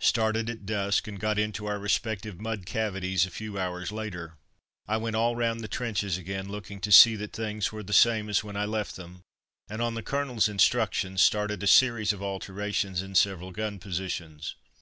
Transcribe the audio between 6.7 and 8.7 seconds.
to see that things were the same as when I